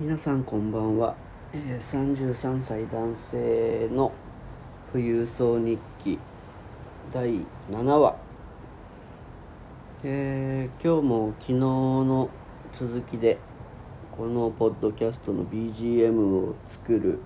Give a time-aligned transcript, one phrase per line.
[0.00, 1.14] 皆さんこんばんは、
[1.52, 4.12] えー、33歳男性の
[4.90, 6.18] 富裕層日記
[7.12, 8.16] 第7話、
[10.02, 12.30] えー、今日も昨日の
[12.72, 13.36] 続きで
[14.10, 17.20] このポッドキャストの BGM を作る、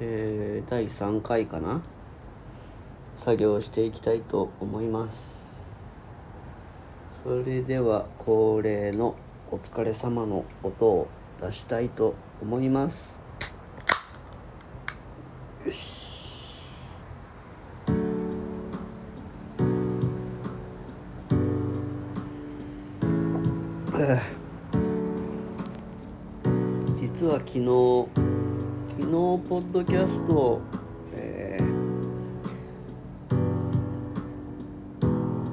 [0.00, 1.82] えー、第3回かな。
[3.14, 5.72] 作業していきたいと思います。
[7.22, 9.14] それでは恒例の
[9.52, 11.08] お疲れ様の音を
[11.40, 13.20] 出したいと思います。
[15.64, 16.00] よし。
[27.20, 27.66] 実は昨日昨
[29.02, 30.62] 日ポッドキャストを、
[31.12, 31.64] えー、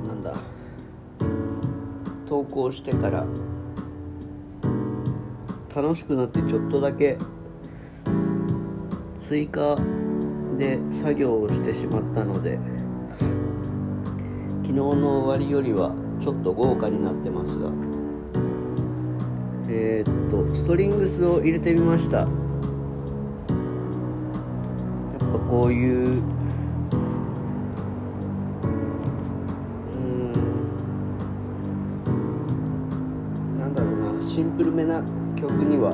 [0.08, 0.32] なんだ
[2.26, 3.26] 投稿してから
[5.78, 7.20] 楽しくなってちょっとだけ
[9.20, 9.78] 追加
[10.58, 12.58] で作業をしてしまったので
[14.64, 17.70] 昨日の終わりよりはちょっと豪華になってますが。
[19.70, 22.22] えー、っとストリングスを入れてみました。
[22.22, 22.30] やっ
[25.20, 26.24] ぱこういう
[34.38, 35.00] シンプルめな
[35.36, 35.92] 曲には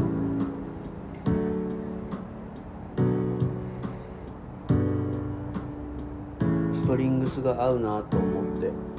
[6.73, 8.92] ストリングスが合うなと思って。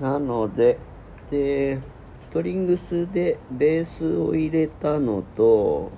[0.00, 0.78] なので
[1.30, 1.78] で
[2.20, 5.92] ストリングスでベースを入れたのと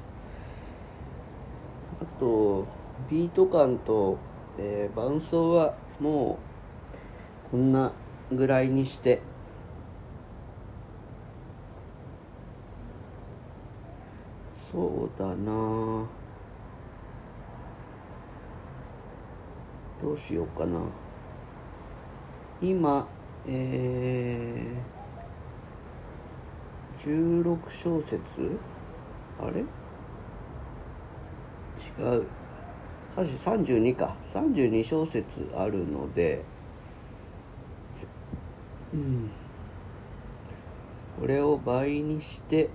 [2.00, 2.66] あと
[3.10, 4.18] ビート感と、
[4.58, 6.38] えー、伴奏はも
[7.46, 7.92] うこんな
[8.32, 9.20] ぐらいにして。
[14.70, 16.06] そうだな。
[20.00, 20.78] どうしようかな。
[22.62, 23.08] 今
[23.46, 28.58] えー、16小節？
[29.40, 29.60] あれ？
[29.60, 29.64] 違
[32.18, 32.26] う。
[33.16, 34.14] はし32か。
[34.26, 36.42] 32小節あるので。
[38.92, 39.30] うん。
[41.18, 42.68] これを倍にして。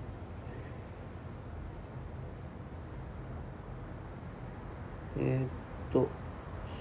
[5.17, 5.47] えー、っ
[5.93, 6.07] と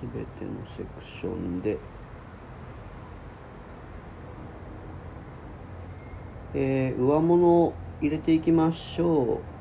[0.00, 1.78] 全てのセクションで。
[6.56, 9.54] えー、上物を入れていきましょう。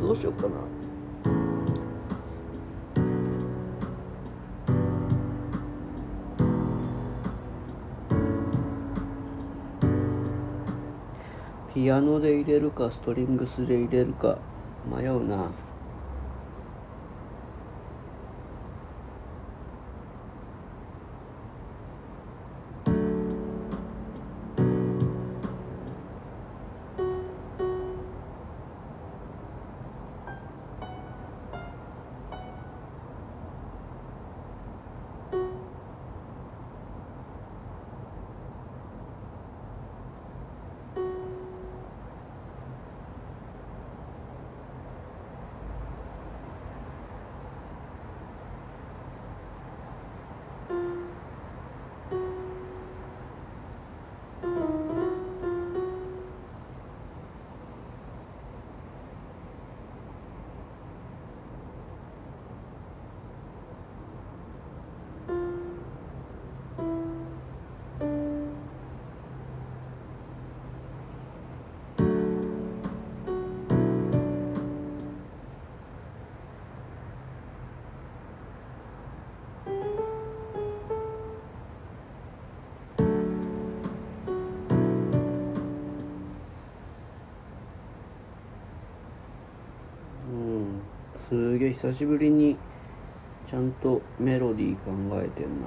[0.00, 0.56] どうしようかな。
[11.72, 14.38] ピアノで入れるかストリングスで入れるか
[14.84, 15.52] 迷うな。
[91.32, 92.58] すげえ久しぶりに
[93.48, 95.66] ちゃんとメロディー考えてんな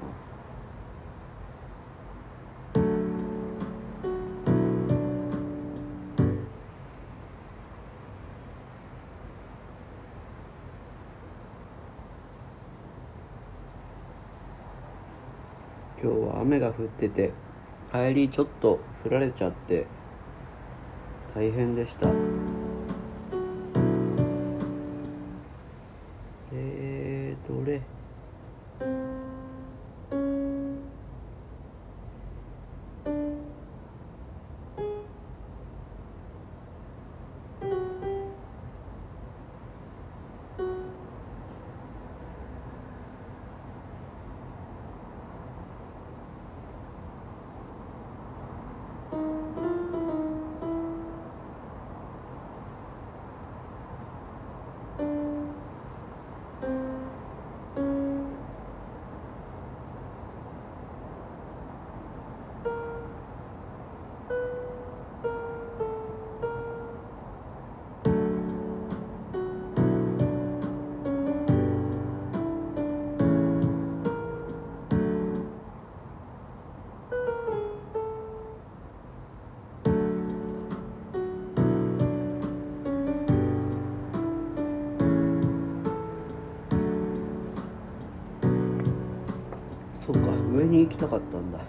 [16.00, 17.34] 今日は雨が降ってて
[17.92, 19.88] 帰りちょっと降られちゃって
[21.34, 22.35] 大変でした。
[90.56, 91.60] 上に行きたかったんだ。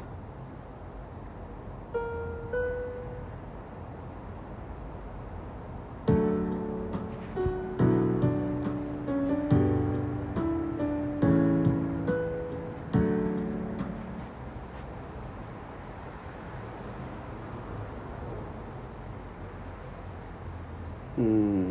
[21.19, 21.66] うん。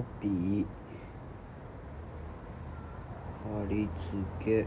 [0.00, 0.64] コピー
[3.44, 3.86] 貼り
[4.40, 4.66] 付け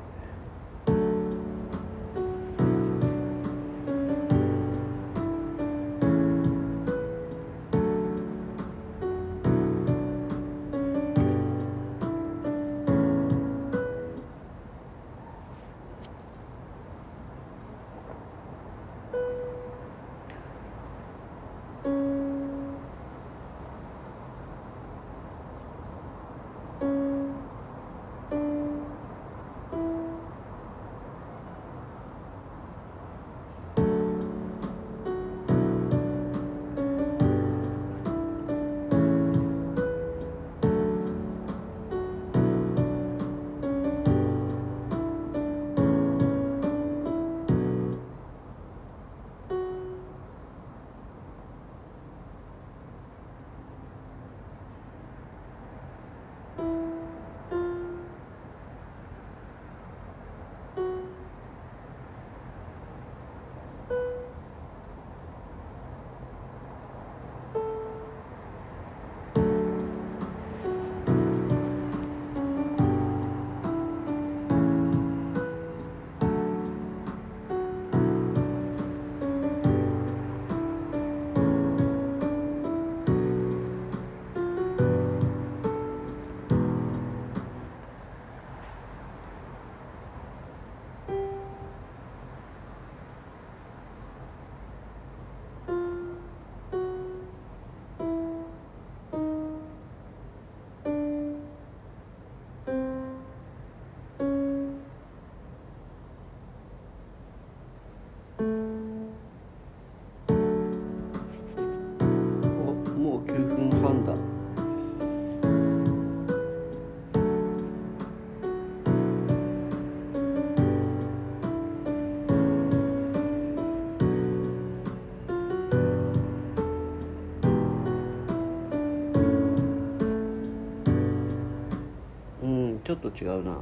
[133.09, 133.57] と違うな。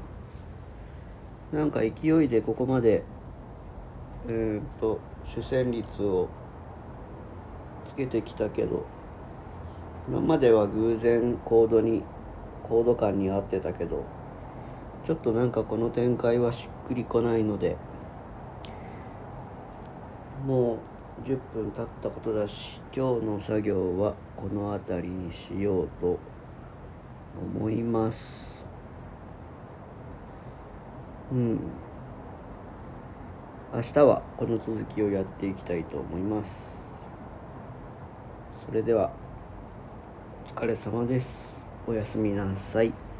[1.51, 3.03] なんか勢いでここまで
[4.25, 6.29] うーんと主旋律を
[7.85, 8.85] つけてきたけど
[10.07, 12.03] 今までは偶然コードに
[12.63, 14.05] コード感に合ってたけど
[15.05, 17.75] ちょっとなんかこの展開はしっくりこないので
[20.45, 20.79] も
[21.25, 26.17] う10分経ったことだし今日の作業はこの辺りにしようと
[27.57, 28.70] 思います。
[31.31, 31.59] うん。
[33.73, 36.85] 明日はこの続きをやっていきたいと思います。
[38.65, 39.11] それでは
[40.45, 41.65] お疲れ様です。
[41.87, 43.10] おやすみなさい。